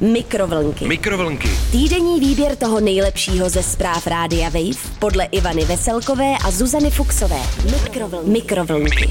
Mikrovlnky. 0.00 0.88
Mikrovlnky. 0.88 1.48
Týdenní 1.72 2.20
výběr 2.20 2.56
toho 2.56 2.80
nejlepšího 2.80 3.48
ze 3.50 3.62
zpráv 3.62 4.06
Rádia 4.06 4.48
Wave 4.48 4.96
podle 4.98 5.24
Ivany 5.24 5.64
Veselkové 5.64 6.34
a 6.44 6.50
Zuzany 6.50 6.90
Fuxové. 6.90 7.38
Mikrovlnky. 7.72 8.30
Mikrovlnky. 8.30 9.06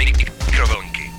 Mikrovlnky. 0.46 1.12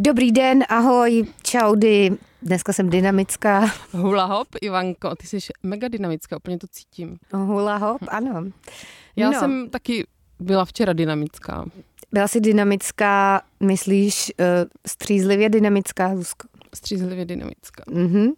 Dobrý 0.00 0.32
den, 0.32 0.64
ahoj, 0.68 1.24
čaudy. 1.42 2.10
Dneska 2.42 2.72
jsem 2.72 2.90
dynamická. 2.90 3.72
Hula 3.92 4.24
hop, 4.24 4.48
Ivanko, 4.60 5.14
ty 5.16 5.26
jsi 5.26 5.38
mega 5.62 5.88
dynamická, 5.88 6.36
úplně 6.36 6.58
to 6.58 6.66
cítím. 6.70 7.18
Hula 7.32 7.76
hop, 7.76 8.02
ano. 8.08 8.44
Já 9.16 9.30
No. 9.30 9.40
jsem 9.40 9.70
taky 9.70 10.06
byla 10.40 10.64
včera 10.64 10.92
dynamická. 10.92 11.64
Byla 12.12 12.28
jsi 12.28 12.40
dynamická, 12.40 13.42
myslíš, 13.60 14.32
uh, 14.40 14.46
střízlivě 14.86 15.48
dynamická, 15.48 16.16
Zuzko? 16.16 16.48
Střízlivě 16.74 17.24
dynamická. 17.24 17.82
Mhm. 17.90 18.28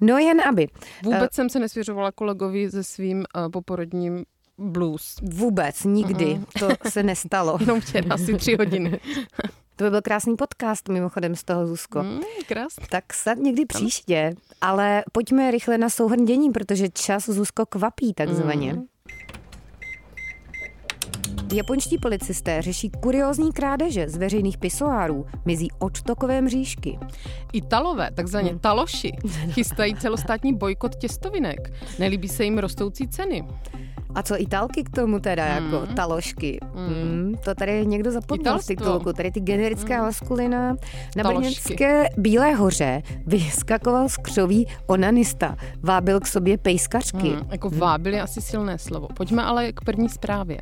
No 0.00 0.18
jen 0.18 0.40
aby. 0.40 0.68
Vůbec 1.04 1.34
jsem 1.34 1.48
se 1.48 1.58
nesvěřovala 1.58 2.12
kolegovi 2.12 2.70
se 2.70 2.84
svým 2.84 3.18
uh, 3.18 3.50
poporodním 3.50 4.24
blues. 4.58 5.16
Vůbec, 5.22 5.84
nikdy. 5.84 6.34
Mhm. 6.34 6.44
To 6.58 6.68
se 6.90 7.02
nestalo. 7.02 7.56
Jenom 7.60 7.80
včera 7.80 8.14
asi 8.14 8.34
tři 8.34 8.56
hodiny. 8.56 9.00
To 9.76 9.84
by 9.84 9.90
byl 9.90 10.02
krásný 10.02 10.36
podcast 10.36 10.88
mimochodem 10.88 11.36
z 11.36 11.44
toho, 11.44 11.66
Zuzko. 11.66 12.02
Mm, 12.02 12.20
krásně. 12.48 12.86
Tak 12.90 13.14
snad 13.14 13.38
někdy 13.38 13.66
příště, 13.66 14.34
ale 14.60 15.04
pojďme 15.12 15.50
rychle 15.50 15.78
na 15.78 15.88
souhrn 15.90 16.24
dění, 16.24 16.50
protože 16.50 16.88
čas 16.88 17.28
Zuzko 17.28 17.66
kvapí 17.66 18.14
takzvaně. 18.14 18.72
Mm. 18.72 18.84
Japonští 21.52 21.98
policisté 21.98 22.62
řeší 22.62 22.90
kuriózní 22.90 23.52
krádeže 23.52 24.08
z 24.08 24.16
veřejných 24.16 24.58
pisoárů, 24.58 25.26
mizí 25.44 25.68
odtokové 25.78 26.40
mřížky. 26.40 26.98
Italové, 27.52 28.10
takzvaně 28.14 28.50
Hmm. 28.50 28.58
taloši, 28.58 29.12
chystají 29.50 29.94
celostátní 29.94 30.54
bojkot 30.54 30.94
těstovinek. 30.94 31.72
Nelíbí 31.98 32.28
se 32.28 32.44
jim 32.44 32.58
rostoucí 32.58 33.08
ceny. 33.08 33.44
A 34.14 34.22
co 34.22 34.40
Italky 34.42 34.82
k 34.84 34.90
tomu 34.90 35.20
teda, 35.20 35.60
Mm. 35.60 35.64
jako 35.72 35.86
taložky? 35.86 36.58
Mm. 36.74 37.34
To 37.44 37.54
tady 37.54 37.86
někdo 37.86 38.10
zapomněl 38.12 38.42
Italstvo. 38.52 38.76
titulku, 38.76 39.12
tady 39.12 39.30
ty 39.30 39.40
generická 39.40 40.02
maskulina. 40.02 40.58
Na 40.60 40.72
Hmm. 40.72 41.22
Taložky. 41.22 41.38
brněnské 41.38 42.08
Bílé 42.16 42.54
hoře 42.54 43.02
vyskakoval 43.26 44.08
z 44.08 44.16
křoví 44.16 44.66
onanista, 44.86 45.56
vábil 45.82 46.20
k 46.20 46.26
sobě 46.26 46.58
pejskařky. 46.58 47.28
Hmm, 47.28 47.48
jako 47.50 47.70
vábil 47.70 48.14
je 48.14 48.22
asi 48.22 48.40
silné 48.40 48.78
slovo. 48.78 49.08
Pojďme 49.16 49.42
ale 49.42 49.72
k 49.72 49.80
první 49.84 50.08
zprávě. 50.08 50.58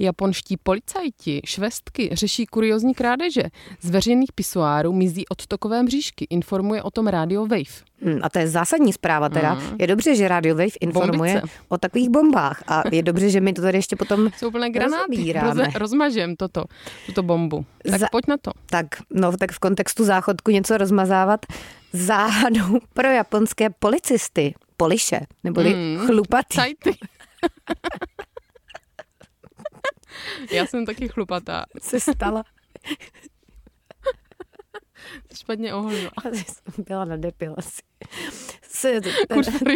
Japonští 0.00 0.56
policajti, 0.56 1.40
švestky, 1.46 2.10
řeší 2.12 2.46
kuriozní 2.46 2.94
krádeže. 2.94 3.42
Z 3.80 3.90
veřejných 3.90 4.32
pisoárů 4.32 4.92
mizí 4.92 5.28
odtokové 5.28 5.82
mřížky, 5.82 6.26
informuje 6.30 6.82
o 6.82 6.90
tom 6.90 7.06
rádio 7.06 7.46
Wave. 7.46 7.90
Hmm, 8.02 8.18
a 8.22 8.28
to 8.30 8.38
je 8.38 8.48
zásadní 8.48 8.92
zpráva 8.92 9.28
teda. 9.28 9.58
Je 9.78 9.86
dobře, 9.86 10.14
že 10.16 10.28
Radio 10.28 10.54
Wave 10.54 10.76
informuje 10.80 11.34
Bombice. 11.34 11.56
o 11.68 11.78
takových 11.78 12.08
bombách 12.08 12.62
a 12.66 12.82
je 12.92 13.02
dobře, 13.02 13.30
že 13.30 13.40
my 13.40 13.52
to 13.52 13.62
tady 13.62 13.78
ještě 13.78 13.96
potom 13.96 14.30
Jsou 14.36 14.50
plné 14.50 14.70
granáty. 14.70 15.32
Roze, 15.32 15.66
rozmažem 15.74 16.36
toto, 16.36 16.64
tuto 17.06 17.22
bombu. 17.22 17.64
Tak 17.90 18.00
Za- 18.00 18.06
pojď 18.12 18.26
na 18.28 18.36
to. 18.36 18.50
tak, 18.70 18.86
no, 19.10 19.36
tak 19.36 19.52
v 19.52 19.58
kontextu 19.58 20.04
záchodku 20.04 20.50
něco 20.50 20.78
rozmazávat. 20.78 21.46
Záhadou 21.92 22.78
pro 22.94 23.08
japonské 23.08 23.70
policisty, 23.70 24.54
poliše, 24.76 25.20
neboli 25.44 25.74
Mm. 25.74 26.06
chlupatý. 26.06 26.56
Já 30.52 30.66
jsem 30.66 30.86
taky 30.86 31.08
chlupatá. 31.08 31.64
se 31.80 32.00
stala. 32.00 32.44
Špatně 35.34 35.74
oholila. 35.74 36.10
Jsem 36.32 36.84
byla 36.88 37.04
na 37.04 37.16
depilaci. 37.16 37.82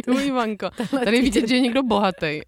Kurva, 0.04 0.22
Ivanko. 0.22 0.70
Tady 1.04 1.22
vidět, 1.22 1.48
že 1.48 1.54
je 1.54 1.60
někdo 1.60 1.82
bohatý. 1.82 2.40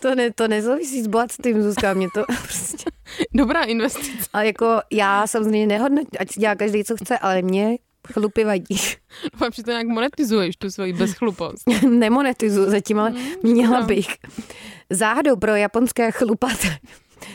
to, 0.00 0.14
ne, 0.14 0.32
to 0.32 0.48
nesouvisí 0.48 1.02
s 1.02 1.06
bohatstvím, 1.06 1.62
Zuzka, 1.62 1.94
mě 1.94 2.08
to 2.14 2.24
prostě... 2.42 2.90
Dobrá 3.34 3.62
investice. 3.62 4.30
A 4.32 4.42
jako 4.42 4.80
já 4.92 5.26
samozřejmě 5.26 5.66
nehodnotím, 5.66 6.18
ať 6.20 6.28
dělá 6.38 6.54
každý, 6.54 6.84
co 6.84 6.96
chce, 6.96 7.18
ale 7.18 7.42
mě 7.42 7.76
chlupy 8.12 8.44
vadí. 8.44 8.76
Doufám, 9.32 9.52
že 9.52 9.62
to 9.62 9.70
nějak 9.70 9.86
monetizuješ, 9.86 10.56
tu 10.56 10.70
svoji 10.70 10.92
bezchlupost. 10.92 11.62
Nemonetizuju 11.88 12.70
zatím, 12.70 12.98
ale 12.98 13.12
měla 13.42 13.80
no. 13.80 13.86
bych. 13.86 14.06
Záhadou 14.90 15.36
pro 15.36 15.54
japonské 15.54 16.10
chlupaté 16.10 16.78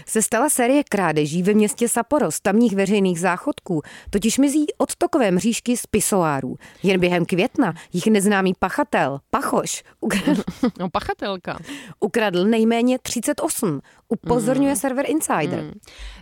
se 0.05 0.21
stala 0.21 0.49
série 0.49 0.83
krádeží 0.89 1.44
ve 1.44 1.53
městě 1.53 1.89
Sapporo 1.89 2.31
z 2.31 2.41
tamních 2.41 2.75
veřejných 2.75 3.19
záchodků, 3.19 3.81
totiž 4.09 4.38
mizí 4.38 4.66
odtokové 4.77 5.31
mřížky 5.31 5.77
z 5.77 5.85
pisoárů. 5.85 6.55
Jen 6.83 6.99
během 6.99 7.25
května 7.25 7.73
jich 7.94 8.07
neznámý 8.07 8.53
pachatel, 8.59 9.19
pachoš, 9.29 9.83
ukradl, 10.01 10.44
No, 10.79 10.89
pachatelka. 10.89 11.59
ukradl 11.99 12.45
nejméně 12.45 12.99
38, 12.99 13.81
upozorňuje 14.09 14.75
server 14.75 15.09
Insider. 15.09 15.73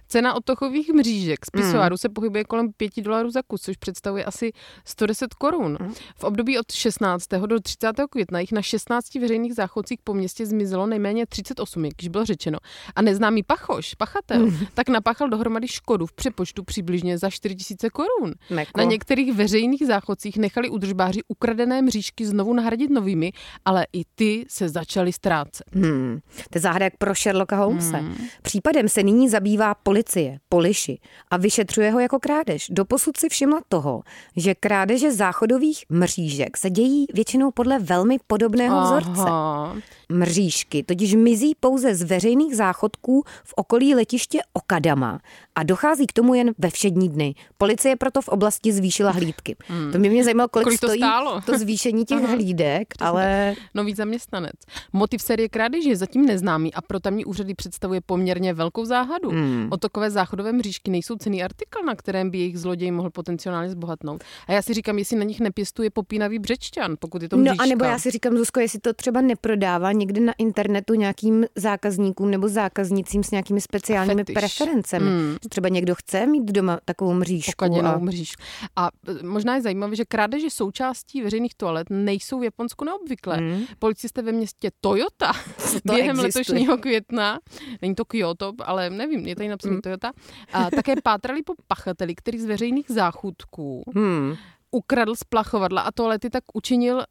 Cena 0.08 0.34
odtochových 0.34 0.90
mřížek 0.94 1.46
z 1.46 1.50
pisoáru 1.50 1.98
se 1.98 2.10
pohybuje 2.10 2.44
kolem 2.44 2.74
5 2.78 2.92
dolarů 3.02 3.32
za 3.32 3.42
kus, 3.48 3.62
což 3.62 3.78
představuje 3.78 4.26
asi 4.26 4.52
110 4.86 5.34
korun. 5.34 5.78
V 6.18 6.24
období 6.24 6.60
od 6.60 6.72
16. 6.72 7.28
do 7.46 7.60
30. 7.60 7.92
května 8.10 8.40
jich 8.40 8.52
na 8.52 8.62
16 8.62 9.16
veřejných 9.16 9.56
záchodcích 9.56 10.00
po 10.04 10.14
městě 10.14 10.46
zmizelo 10.46 10.86
nejméně 10.88 11.26
38, 11.26 11.86
jak 11.86 12.04
již 12.04 12.10
bylo 12.10 12.26
řečeno. 12.26 12.58
A 12.96 13.02
neznámý 13.02 13.44
pachoš, 13.52 13.96
pachatel, 13.96 14.52
tak 14.74 14.90
napáchal 14.90 15.30
dohromady 15.30 15.68
škodu 15.68 16.06
v 16.06 16.14
přepočtu 16.14 16.64
přibližně 16.64 17.18
za 17.18 17.30
4000 17.30 17.90
korun. 17.90 18.34
Na 18.78 18.84
některých 18.84 19.34
veřejných 19.34 19.88
záchodcích 19.88 20.38
nechali 20.38 20.70
udržbáři 20.70 21.20
ukradené 21.28 21.82
mřížky 21.82 22.26
znovu 22.26 22.54
nahradit 22.54 22.92
novými, 22.92 23.32
ale 23.66 23.86
i 23.94 24.02
ty 24.16 24.46
se 24.50 24.70
začaly 24.70 25.14
ztrácet. 25.14 25.68
Hmm. 25.74 26.20
To 26.36 26.58
je 26.58 26.62
záhada 26.62 26.86
jak 26.86 26.98
pro 26.98 27.16
Sherlocka 27.16 27.56
Holmese. 27.56 27.98
Hmm. 27.98 28.16
Případem 28.42 28.90
se 28.90 29.04
nyní 29.04 29.30
zabývá 29.30 29.76
policie, 29.76 30.40
poliši 30.50 31.00
a 31.32 31.38
vyšetřuje 31.38 31.92
ho 31.92 32.00
jako 32.00 32.20
krádež. 32.20 32.68
Doposud 32.70 33.18
si 33.18 33.30
všimla 33.30 33.62
toho, 33.70 34.04
že 34.36 34.56
krádeže 34.56 35.12
záchodových 35.12 35.86
mřížek 35.90 36.58
se 36.58 36.70
dějí 36.70 37.06
většinou 37.14 37.52
podle 37.52 37.80
velmi 37.80 38.18
podobného 38.28 38.82
vzorce. 38.82 39.22
Aha. 39.22 39.76
Mřížky 40.10 40.84
totiž 40.84 41.16
mizí 41.16 41.56
pouze 41.60 41.96
z 41.96 42.04
veřejných 42.04 42.56
záchodků 42.56 43.24
v 43.44 43.54
okolí 43.56 43.96
letiště 43.96 44.40
Okadama 44.54 45.20
a 45.56 45.64
dochází 45.64 46.08
k 46.08 46.14
tomu 46.14 46.34
jen 46.34 46.52
ve 46.58 46.70
všední 46.70 47.10
dny. 47.10 47.36
Policie 47.58 47.96
proto 47.96 48.22
v 48.22 48.28
oblasti 48.28 48.72
zvýšila 48.74 49.12
hlídky. 49.12 49.56
To 49.92 50.00
by 50.00 50.10
mě 50.10 50.24
zajímalo, 50.24 50.48
kolik, 50.50 50.64
Kolik 50.66 50.80
to 50.80 50.88
stojí 50.88 51.00
stálo? 51.00 51.42
to 51.42 51.58
zvýšení 51.58 52.06
těch 52.06 52.22
hlídek, 52.24 52.88
ale 53.00 53.54
Nový 53.74 53.94
zaměstnanec. 53.96 54.54
Motiv 54.94 55.22
série 55.22 55.50
krádeže 55.50 55.90
je 55.90 55.96
zatím 55.98 56.26
neznámý 56.26 56.74
a 56.74 56.82
pro 56.82 57.00
tamní 57.00 57.26
úřady 57.26 57.54
představuje 57.54 58.02
poměrně 58.06 58.54
velkou 58.54 58.86
záhadu. 58.86 59.30
Hmm. 59.30 59.68
Otokové 59.72 60.12
záchodové 60.12 60.52
mřížky 60.54 60.92
nejsou 60.92 61.16
cený 61.16 61.44
artikl, 61.44 61.80
na 61.86 61.96
kterém 61.96 62.30
by 62.30 62.38
jejich 62.38 62.60
zloděj 62.60 62.92
mohl 62.92 63.10
potenciálně 63.10 63.70
zbohatnout. 63.70 64.24
A 64.48 64.54
já 64.54 64.62
si 64.62 64.74
říkám, 64.74 64.98
jestli 65.00 65.18
na 65.18 65.24
nich 65.24 65.40
nepěstuje 65.40 65.90
popínavý 65.90 66.40
břečťan, 66.40 66.96
pokud 67.00 67.22
je 67.22 67.30
to 67.30 67.38
No 67.38 67.44
mřížka. 67.44 67.64
a 67.64 67.68
nebo 67.68 67.86
já 67.86 68.00
si 68.00 68.12
říkám, 68.12 68.38
Zuzko, 68.38 68.60
jestli 68.60 68.80
to 68.80 68.94
třeba 68.94 69.22
neprodává 69.22 69.92
někde 69.92 70.22
na 70.22 70.34
internetu 70.38 70.94
nějakým 70.94 71.46
zákazníkům 71.56 72.32
nebo 72.32 72.48
zákaznicím 72.48 73.24
s 73.24 73.31
nějakými 73.32 73.62
speciálními 73.62 74.22
Fetiš. 74.22 74.34
preferencemi. 74.34 75.10
Mm. 75.10 75.36
Třeba 75.50 75.70
někdo 75.70 75.96
chce 75.96 76.26
mít 76.26 76.52
doma 76.52 76.80
takovou 76.86 77.14
mřížku. 77.14 77.66
A... 77.86 77.98
mříž. 77.98 78.34
A 78.76 78.90
e, 79.22 79.24
možná 79.28 79.56
je 79.56 79.62
zajímavé, 79.62 79.96
že 79.96 80.06
krádeže 80.06 80.50
součástí 80.50 81.22
veřejných 81.22 81.56
toalet 81.56 81.88
nejsou 81.90 82.40
v 82.40 82.44
Japonsku 82.44 82.86
neobvyklé. 82.86 83.38
Hmm. 83.38 83.64
Policisté 83.80 84.22
ve 84.22 84.32
městě 84.32 84.72
Toyota 84.82 85.32
To 85.88 85.94
během 85.94 86.20
existuje. 86.20 86.42
letošního 86.42 86.78
května, 86.78 87.40
není 87.82 87.96
to 87.96 88.06
Kyoto, 88.06 88.54
ale 88.66 88.90
nevím, 88.90 89.28
je 89.28 89.36
tady 89.36 89.50
napsaný 89.50 89.72
Hmm. 89.72 89.82
Toyota, 89.82 90.12
a 90.54 90.70
také 90.72 90.94
pátrali 91.04 91.44
po 91.44 91.54
pachateli, 91.68 92.16
který 92.16 92.40
z 92.40 92.46
veřejných 92.46 92.86
záchodků 92.90 93.84
Hmm. 93.96 94.36
ukradl 94.72 95.16
splachovadla 95.16 95.82
a 95.82 95.92
toalety 95.92 96.30
tak 96.30 96.44
učinil 96.54 96.96
uh, 96.98 97.04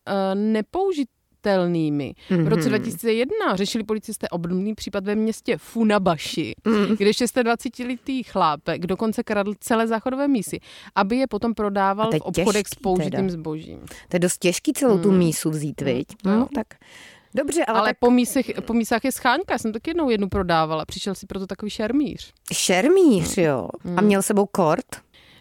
nepoužitelnými. 1.45 2.15
V 2.31 2.49
roce 2.49 2.69
2001 2.69 3.37
řešili 3.55 3.85
policisté 3.85 4.29
obdobný 4.29 4.75
případ 4.75 5.05
ve 5.05 5.15
městě 5.15 5.57
Funabashi, 5.59 6.55
kde 6.99 7.11
26-letý 7.11 8.23
chlápek 8.23 8.87
dokonce 8.87 9.23
kradl 9.23 9.55
celé 9.61 9.87
záchodové 9.87 10.29
mísy, 10.29 10.61
aby 10.95 11.17
je 11.17 11.27
potom 11.27 11.55
prodával 11.55 12.11
v 12.11 12.21
obchodech 12.21 12.67
s 12.67 12.71
těžký 12.71 12.83
použitým 12.83 13.11
teda. 13.11 13.29
zbožím. 13.29 13.81
To 14.09 14.17
je 14.17 14.21
dost 14.21 14.39
těžký 14.39 14.73
celou 14.73 14.99
tu 14.99 15.13
mísu 15.13 15.51
vzít, 15.51 15.81
viď? 15.81 16.09
jo. 16.27 16.33
No, 16.33 16.49
tak 16.55 16.67
Dobře, 17.35 17.65
ale, 17.65 17.79
Ale, 17.79 17.89
tak 17.89 17.99
po, 17.99 18.11
mísech, 18.11 18.51
po 18.67 18.73
mísách 18.73 19.05
je 19.05 19.13
scháňka, 19.13 19.55
já 19.55 19.59
jsem 19.59 19.73
taky 19.73 19.91
jednou 19.91 20.11
jednu 20.11 20.29
prodávala, 20.29 20.85
přišel 20.85 21.15
si 21.15 21.27
proto 21.27 21.47
takový 21.47 21.71
šermíř. 21.71 22.33
šermíř, 22.53 23.39
jo. 23.39 23.69
A 23.97 24.01
měl 24.01 24.23
sebou 24.23 24.47
kort? 24.47 24.87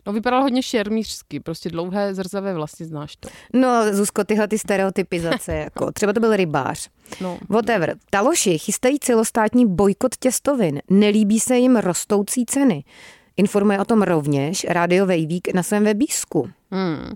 No 0.09 0.13
vypadal 0.13 0.41
hodně 0.41 0.63
šermířsky, 0.63 1.39
prostě 1.39 1.69
dlouhé 1.69 2.13
zrzavé 2.13 2.53
vlasy, 2.53 2.85
znáš 2.85 3.15
to. 3.15 3.29
No, 3.53 3.93
Zuzko, 3.93 4.23
tyhle 4.23 4.47
ty 4.47 4.59
stereotypizace, 4.59 5.55
jako 5.55 5.91
třeba 5.91 6.13
to 6.13 6.19
byl 6.19 6.35
rybář. 6.35 6.89
No. 7.21 7.37
Whatever. 7.49 7.95
Taloši 8.09 8.57
chystají 8.57 8.99
celostátní 8.99 9.67
bojkot 9.67 10.15
těstovin. 10.15 10.81
Nelíbí 10.89 11.39
se 11.39 11.57
jim 11.57 11.75
rostoucí 11.75 12.45
ceny. 12.45 12.83
Informuje 13.37 13.79
o 13.79 13.85
tom 13.85 14.01
rovněž 14.01 14.65
Radio 14.69 15.05
Vejvík 15.05 15.53
na 15.53 15.63
svém 15.63 15.83
webísku. 15.83 16.49
Hmm. 16.71 17.13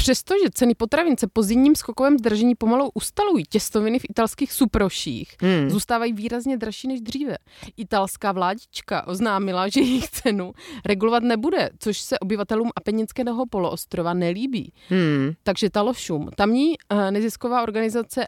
Přestože 0.00 0.50
ceny 0.54 0.74
potravin 0.74 1.16
se 1.16 1.26
po 1.26 1.42
zimním 1.42 1.76
skokovém 1.76 2.18
zdržení 2.18 2.54
pomalu 2.54 2.90
ustalují, 2.94 3.44
těstoviny 3.44 3.98
v 3.98 4.04
italských 4.10 4.52
suproších 4.52 5.36
hmm. 5.40 5.70
zůstávají 5.70 6.12
výrazně 6.12 6.56
dražší 6.56 6.88
než 6.88 7.00
dříve. 7.00 7.36
Italská 7.76 8.32
vládička 8.32 9.06
oznámila, 9.06 9.68
že 9.68 9.80
jejich 9.80 10.10
cenu 10.10 10.52
regulovat 10.84 11.22
nebude, 11.22 11.70
což 11.78 11.98
se 11.98 12.18
obyvatelům 12.18 12.70
Apeninského 12.76 13.46
poloostrova 13.46 14.14
nelíbí. 14.14 14.72
Hmm. 14.88 15.32
Takže 15.42 15.70
Talošum, 15.70 16.28
tamní 16.36 16.74
uh, 16.92 17.10
nezisková 17.10 17.62
organizace 17.62 18.24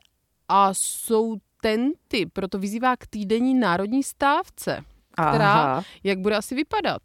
a 0.49 0.75
jsou 0.75 1.37
tenty, 1.63 2.27
proto 2.33 2.59
vyzývá 2.59 2.97
k 2.97 3.07
týdenní 3.07 3.55
národní 3.55 4.03
stávce, 4.03 4.85
která, 5.13 5.53
Aha. 5.53 5.85
jak 6.05 6.19
bude 6.19 6.37
asi 6.37 6.55
vypadat? 6.55 7.03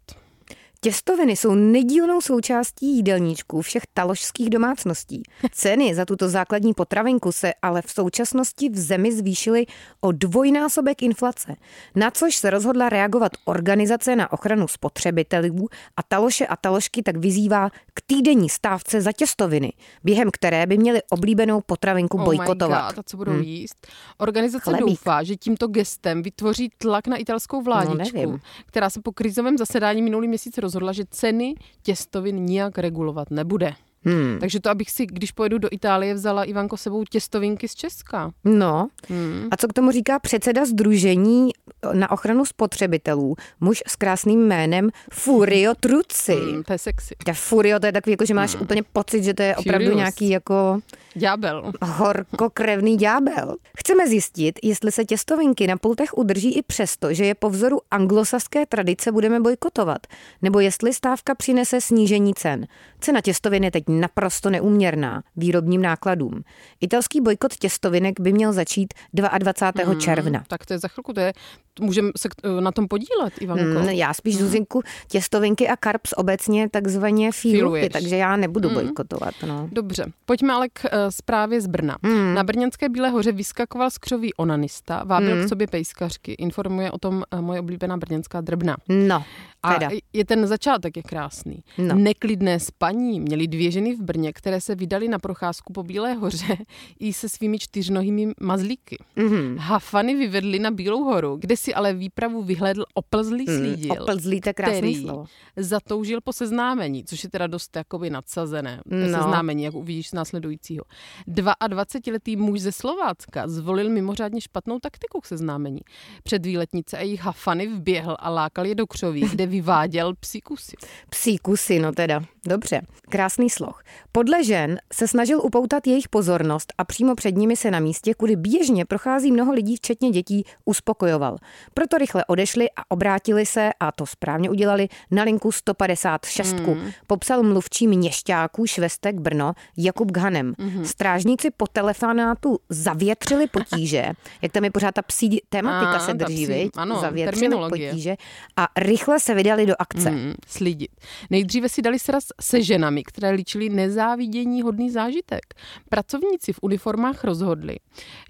Těstoviny 0.80 1.36
jsou 1.36 1.54
nedílnou 1.54 2.20
součástí 2.20 2.96
jídelníčků 2.96 3.62
všech 3.62 3.82
taložských 3.94 4.50
domácností. 4.50 5.22
Ceny 5.52 5.94
za 5.94 6.04
tuto 6.04 6.28
základní 6.28 6.74
potravinku 6.74 7.32
se 7.32 7.52
ale 7.62 7.82
v 7.82 7.90
současnosti 7.90 8.68
v 8.68 8.78
zemi 8.78 9.12
zvýšily 9.12 9.66
o 10.00 10.12
dvojnásobek 10.12 11.02
inflace, 11.02 11.56
na 11.94 12.10
což 12.10 12.36
se 12.36 12.50
rozhodla 12.50 12.88
reagovat 12.88 13.32
Organizace 13.44 14.16
na 14.16 14.32
ochranu 14.32 14.68
spotřebitelů 14.68 15.68
a 15.96 16.02
taloše 16.02 16.46
a 16.46 16.56
taložky 16.56 17.02
tak 17.02 17.16
vyzývá 17.16 17.70
k 17.70 18.02
týdenní 18.06 18.48
stávce 18.48 19.00
za 19.00 19.12
těstoviny, 19.12 19.72
během 20.04 20.30
které 20.32 20.66
by 20.66 20.78
měli 20.78 21.02
oblíbenou 21.10 21.60
potravinku 21.60 22.18
oh 22.18 22.24
bojkotovat. 22.24 22.94
God, 22.94 22.98
a 22.98 23.02
co 23.02 23.16
budou 23.16 23.32
hmm. 23.32 23.42
jíst? 23.42 23.86
Organizace 24.18 24.64
Chlebík. 24.64 24.86
doufá, 24.86 25.22
že 25.22 25.36
tímto 25.36 25.68
gestem 25.68 26.22
vytvoří 26.22 26.70
tlak 26.78 27.06
na 27.06 27.16
italskou 27.16 27.62
vládičku, 27.62 28.30
no, 28.30 28.38
která 28.66 28.90
se 28.90 29.00
po 29.00 29.12
krizovém 29.12 29.58
zasedání 29.58 30.02
minulý 30.02 30.28
měsíc 30.28 30.58
rozhodla, 30.68 30.92
že 30.92 31.04
ceny 31.10 31.54
těstovin 31.82 32.36
nijak 32.44 32.78
regulovat 32.78 33.30
nebude. 33.30 33.72
Hmm. 34.04 34.36
Takže 34.40 34.60
to, 34.60 34.70
abych 34.70 34.90
si, 34.90 35.06
když 35.06 35.32
pojedu 35.32 35.58
do 35.58 35.68
Itálie, 35.70 36.14
vzala 36.14 36.44
Ivanko 36.44 36.76
sebou 36.76 37.04
těstovinky 37.04 37.68
z 37.68 37.74
Česka. 37.74 38.32
No. 38.44 38.88
Hmm. 39.08 39.48
A 39.50 39.56
co 39.56 39.68
k 39.68 39.72
tomu 39.72 39.90
říká 39.90 40.18
předseda 40.18 40.64
Združení 40.64 41.50
na 41.92 42.10
ochranu 42.10 42.44
spotřebitelů, 42.44 43.34
muž 43.60 43.82
s 43.86 43.96
krásným 43.96 44.46
jménem 44.46 44.90
Furio 45.12 45.74
Truci. 45.80 46.34
Hmm, 46.34 46.62
to 46.62 46.72
je 46.72 46.78
sexy. 46.78 47.14
Ta 47.24 47.32
Furio, 47.32 47.80
to 47.80 47.86
je 47.86 47.92
takový, 47.92 48.12
jako, 48.12 48.24
že 48.24 48.34
máš 48.34 48.54
hmm. 48.54 48.62
úplně 48.62 48.82
pocit, 48.82 49.24
že 49.24 49.34
to 49.34 49.42
je 49.42 49.56
opravdu 49.56 49.84
Furious. 49.84 49.96
nějaký 49.96 50.30
jako... 50.30 50.80
Ďábel. 51.14 51.72
Horkokrevný 51.82 52.96
ďábel. 52.96 53.56
Chceme 53.78 54.08
zjistit, 54.08 54.58
jestli 54.62 54.92
se 54.92 55.04
těstovinky 55.04 55.66
na 55.66 55.76
pultech 55.76 56.18
udrží 56.18 56.58
i 56.58 56.62
přesto, 56.62 57.14
že 57.14 57.24
je 57.24 57.34
po 57.34 57.50
vzoru 57.50 57.80
anglosaské 57.90 58.66
tradice 58.66 59.12
budeme 59.12 59.40
bojkotovat, 59.40 60.06
nebo 60.42 60.60
jestli 60.60 60.92
stávka 60.92 61.34
přinese 61.34 61.80
snížení 61.80 62.34
cen. 62.34 62.66
Cena 63.00 63.20
těstovin 63.20 63.64
je 63.64 63.70
teď 63.70 63.87
naprosto 63.88 64.50
neúměrná 64.50 65.22
výrobním 65.36 65.82
nákladům. 65.82 66.42
Italský 66.80 67.20
bojkot 67.20 67.56
těstovinek 67.56 68.20
by 68.20 68.32
měl 68.32 68.52
začít 68.52 68.94
22. 69.12 69.84
Hmm, 69.84 70.00
června. 70.00 70.44
Tak 70.48 70.66
to 70.66 70.72
je 70.72 70.78
za 70.78 70.88
chvilku, 70.88 71.12
to 71.12 71.20
je 71.20 71.32
můžeme 71.80 72.10
se 72.16 72.28
na 72.60 72.72
tom 72.72 72.88
podílet, 72.88 73.32
Ivanko. 73.40 73.80
Mm, 73.80 73.88
já 73.88 74.14
spíš 74.14 74.34
mm. 74.34 74.40
Zuzinku 74.40 74.82
těstovinky 75.08 75.68
a 75.68 75.76
karps 75.76 76.12
obecně 76.16 76.68
takzvaně 76.68 77.32
fíluji, 77.32 77.88
takže 77.88 78.16
já 78.16 78.36
nebudu 78.36 78.68
mm. 78.68 78.74
bojkotovat. 78.74 79.34
No. 79.46 79.68
Dobře, 79.72 80.04
pojďme 80.24 80.52
ale 80.52 80.68
k 80.68 80.84
uh, 80.84 80.90
zprávě 81.10 81.60
z 81.60 81.66
Brna. 81.66 81.96
Mm. 82.02 82.34
Na 82.34 82.44
Brněnské 82.44 82.88
Bílé 82.88 83.08
hoře 83.10 83.32
vyskakoval 83.32 83.90
skřový 83.90 84.34
onanista, 84.34 85.02
vábil 85.04 85.36
mm. 85.36 85.44
k 85.44 85.48
sobě 85.48 85.66
pejskařky, 85.66 86.32
informuje 86.32 86.90
o 86.90 86.98
tom 86.98 87.22
uh, 87.32 87.40
moje 87.40 87.60
oblíbená 87.60 87.96
brněnská 87.96 88.40
drbna. 88.40 88.76
No. 88.88 89.24
A 89.62 89.78
je 90.12 90.24
ten 90.24 90.46
začátek 90.46 90.96
je 90.96 91.02
krásný. 91.02 91.62
No. 91.78 91.94
Neklidné 91.94 92.60
spaní 92.60 93.20
měly 93.20 93.46
dvě 93.46 93.70
ženy 93.78 93.94
v 93.94 94.02
Brně, 94.02 94.32
které 94.32 94.60
se 94.60 94.74
vydali 94.74 95.08
na 95.08 95.18
procházku 95.18 95.72
po 95.72 95.82
Bílé 95.82 96.14
hoře 96.14 96.56
i 97.00 97.12
se 97.12 97.28
svými 97.28 97.58
čtyřnohými 97.58 98.32
mazlíky. 98.40 98.98
Mm-hmm. 99.16 99.56
Hafany 99.58 100.14
vyvedli 100.14 100.58
na 100.58 100.70
Bílou 100.70 101.04
horu, 101.04 101.36
kde 101.36 101.56
si 101.56 101.74
ale 101.74 101.94
výpravu 101.94 102.42
vyhledl 102.42 102.84
oplzlý 102.94 103.44
mm, 103.48 103.58
slídil. 103.58 103.94
Mm, 103.94 104.02
oplzlý, 104.02 104.40
to 104.40 104.54
krásný 104.54 104.94
slovo. 104.94 105.24
zatoužil 105.56 106.20
po 106.20 106.32
seznámení, 106.32 107.04
což 107.04 107.24
je 107.24 107.30
teda 107.30 107.46
dost 107.46 107.76
jakoby 107.76 108.10
nadsazené. 108.10 108.80
No. 108.86 109.06
Seznámení, 109.06 109.62
jak 109.62 109.74
uvidíš 109.74 110.08
z 110.08 110.12
následujícího. 110.12 110.84
22-letý 111.28 112.36
muž 112.36 112.60
ze 112.60 112.72
Slovácka 112.72 113.48
zvolil 113.48 113.90
mimořádně 113.90 114.40
špatnou 114.40 114.78
taktiku 114.78 115.20
k 115.20 115.26
seznámení. 115.26 115.80
Před 116.22 116.46
výletnice 116.46 116.98
a 116.98 117.00
jejich 117.00 117.20
hafany 117.20 117.66
vběhl 117.66 118.16
a 118.18 118.30
lákal 118.30 118.66
je 118.66 118.74
do 118.74 118.86
křoví, 118.86 119.20
kde 119.20 119.46
vyváděl 119.46 120.14
psí 120.20 120.40
kusy. 120.40 120.76
Psí 121.10 121.38
kusy, 121.38 121.78
no 121.78 121.92
teda. 121.92 122.20
Dobře, 122.48 122.80
krásný 123.08 123.50
sloh. 123.50 123.82
Podle 124.12 124.44
žen 124.44 124.78
se 124.92 125.08
snažil 125.08 125.40
upoutat 125.44 125.86
jejich 125.86 126.08
pozornost 126.08 126.72
a 126.78 126.84
přímo 126.84 127.14
před 127.14 127.36
nimi 127.36 127.56
se 127.56 127.70
na 127.70 127.80
místě, 127.80 128.14
kudy 128.14 128.36
běžně 128.36 128.84
prochází 128.84 129.32
mnoho 129.32 129.52
lidí, 129.52 129.76
včetně 129.76 130.10
dětí, 130.10 130.44
uspokojoval. 130.64 131.36
Proto 131.74 131.98
rychle 131.98 132.24
odešli 132.24 132.70
a 132.76 132.90
obrátili 132.90 133.46
se, 133.46 133.70
a 133.80 133.92
to 133.92 134.06
správně 134.06 134.50
udělali, 134.50 134.88
na 135.10 135.22
linku 135.22 135.52
156. 135.52 136.52
Mm. 136.52 136.90
Popsal 137.06 137.42
mluvčí 137.42 137.86
měšťáků 137.86 138.66
Švestek 138.66 139.16
Brno 139.16 139.52
Jakub 139.76 140.10
Ghanem. 140.12 140.52
Mm-hmm. 140.52 140.82
Strážníci 140.82 141.50
po 141.50 141.66
telefonátu 141.66 142.58
zavětřili 142.68 143.46
potíže, 143.46 144.04
jak 144.42 144.52
tam 144.52 144.64
je 144.64 144.70
pořád 144.70 144.94
ta 144.94 145.02
psí 145.02 145.40
tematika 145.48 145.90
a, 145.90 145.98
se 145.98 146.14
drží, 146.14 146.46
psí, 146.46 146.70
ano, 146.76 147.00
zavětřili 147.00 147.56
potíže 147.68 148.16
a 148.56 148.68
rychle 148.76 149.20
se 149.20 149.34
vydali 149.34 149.66
do 149.66 149.74
akce. 149.78 150.10
Mm, 150.10 150.34
slídit. 150.46 150.90
Nejdříve 151.30 151.68
si 151.68 151.82
dali 151.82 151.98
sraz 151.98 152.24
se 152.40 152.62
ženami, 152.62 153.04
které 153.04 153.30
líčili 153.30 153.68
nezávidění 153.68 154.62
hodný 154.62 154.90
zážitek. 154.90 155.40
Pracovníci 155.88 156.52
v 156.52 156.58
uniformách 156.62 157.24
rozhodli, 157.24 157.76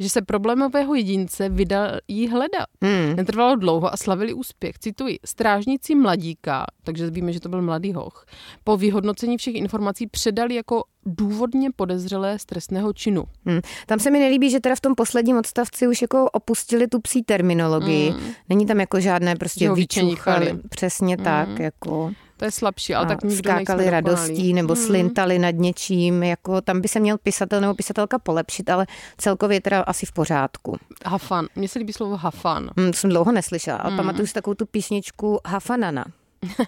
že 0.00 0.10
se 0.10 0.22
problémového 0.22 0.94
jedince 0.94 1.48
vydají 1.48 2.28
hledat. 2.30 2.66
Mm. 2.80 3.16
Netrvalo 3.16 3.56
dlouho 3.56 3.94
a 3.94 3.96
slavili 3.96 4.32
úspěch. 4.32 4.78
Cituji, 4.78 5.18
strážníci 5.24 5.94
mladíka, 5.94 6.66
takže 6.84 7.10
víme, 7.10 7.32
že 7.32 7.40
to 7.40 7.48
byl 7.48 7.62
mladý 7.62 7.92
hoch, 7.92 8.26
po 8.64 8.76
vyhodnocení 8.76 9.36
všech 9.36 9.54
informací 9.54 10.06
předali 10.06 10.54
jako 10.54 10.84
důvodně 11.06 11.70
podezřelé 11.76 12.38
z 12.38 12.44
trestného 12.44 12.92
činu. 12.92 13.24
Hmm. 13.46 13.60
Tam 13.86 13.98
se 13.98 14.10
mi 14.10 14.18
nelíbí, 14.18 14.50
že 14.50 14.60
teda 14.60 14.74
v 14.74 14.80
tom 14.80 14.94
posledním 14.94 15.36
odstavci 15.36 15.88
už 15.88 16.02
jako 16.02 16.30
opustili 16.30 16.88
tu 16.88 17.00
psí 17.00 17.22
terminologii. 17.22 18.10
Hmm. 18.10 18.30
Není 18.48 18.66
tam 18.66 18.80
jako 18.80 19.00
žádné 19.00 19.36
prostě 19.36 19.72
vyčuchali. 19.72 20.58
Přesně 20.68 21.14
hmm. 21.14 21.24
tak, 21.24 21.58
jako... 21.58 22.12
To 22.38 22.44
je 22.44 22.50
slabší, 22.50 22.94
ale 22.94 23.06
tak 23.06 23.22
nikdo 23.24 23.50
Skákali 23.50 23.90
radostí 23.90 24.54
nebo 24.54 24.74
hmm. 24.74 24.84
slintali 24.86 25.38
nad 25.38 25.50
něčím, 25.50 26.22
jako 26.22 26.60
tam 26.60 26.80
by 26.80 26.88
se 26.88 27.00
měl 27.00 27.18
pisatel 27.18 27.60
nebo 27.60 27.74
pisatelka 27.74 28.18
polepšit, 28.18 28.70
ale 28.70 28.86
celkově 29.18 29.60
teda 29.60 29.80
asi 29.80 30.06
v 30.06 30.12
pořádku. 30.12 30.78
Hafan, 31.06 31.46
mně 31.56 31.68
se 31.68 31.78
líbí 31.78 31.92
slovo 31.92 32.16
hafan. 32.16 32.70
Hmm, 32.76 32.92
to 32.92 32.98
jsem 32.98 33.10
dlouho 33.10 33.32
neslyšela, 33.32 33.78
ale 33.78 33.90
hmm. 33.90 33.96
pamatuju 33.96 34.26
si 34.26 34.34
takovou 34.34 34.54
tu 34.54 34.66
písničku 34.66 35.40
Hafanana. 35.46 36.04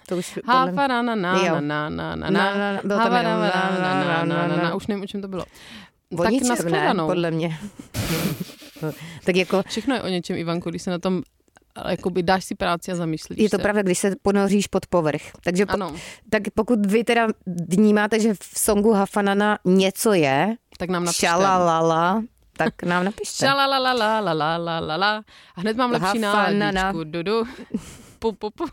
To 0.07 0.17
už 0.17 0.39
na 0.47 0.65
na 0.65 1.03
na 1.03 1.15
na 1.15 1.37
na 1.61 1.61
na 1.61 2.31
na 2.31 2.31
na 2.31 4.25
na 4.25 4.47
na 4.47 4.57
na 4.57 4.75
už 4.75 4.87
nevím, 4.87 5.05
o 5.05 5.07
čem 5.07 5.23
to 5.23 5.29
bylo. 5.29 5.45
tak 6.23 6.65
na 6.95 7.07
podle 7.07 7.31
mě. 7.31 7.59
tak 9.25 9.37
jako... 9.37 9.63
Všechno 9.69 9.95
je 9.95 10.03
o 10.03 10.09
něčem, 10.09 10.37
Ivanko, 10.37 10.71
když 10.71 10.83
se 10.83 10.91
na 10.91 10.99
tom 10.99 11.23
ale 11.75 11.91
jakoby 11.91 12.23
dáš 12.23 12.45
si 12.45 12.55
práci 12.55 12.93
a 12.93 12.95
zamyslíš 12.95 13.39
Je 13.39 13.51
to 13.51 13.57
se. 13.57 13.63
pravda, 13.63 13.83
když 13.83 13.99
se 13.99 14.17
ponoříš 14.23 14.67
pod 14.67 14.87
povrch. 14.87 15.23
Takže 15.45 15.67
po, 15.67 15.73
ano. 15.73 15.93
tak 16.31 16.43
pokud 16.55 16.87
vy 16.87 17.05
teda 17.05 17.27
vnímáte, 17.69 18.21
že 18.21 18.35
v 18.35 18.59
songu 18.59 18.93
Hafanana 18.93 19.59
něco 19.65 20.13
je, 20.13 20.55
tak 20.79 20.91
nám 20.91 21.05
napište. 21.05 21.27
Šalalala, 21.27 22.23
tak 22.57 22.83
nám 22.83 23.05
napište. 23.05 23.47
Šalalalalalalalalala. 23.47 25.23
A 25.57 25.61
hned 25.61 25.77
mám 25.77 25.91
lepší 25.91 26.19
náladičku. 26.19 27.05
Dudu. 27.05 27.45
Pu, 28.19 28.33
pu, 28.33 28.51
pu. 28.51 28.65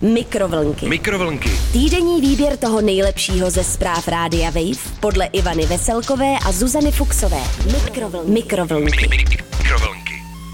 Mikrovlnky. 0.00 0.88
Mikrovlnky. 0.88 1.50
Týdenní 1.72 2.20
výběr 2.20 2.56
toho 2.56 2.80
nejlepšího 2.80 3.50
ze 3.50 3.64
zpráv 3.64 4.08
Rádia 4.08 4.50
Wave 4.50 4.96
podle 5.00 5.26
Ivany 5.26 5.66
Veselkové 5.66 6.34
a 6.46 6.52
Zuzany 6.52 6.92
Fuxové. 6.92 7.40
Mikrovlnky. 7.72 8.30
Mikrovlnky. 8.30 9.39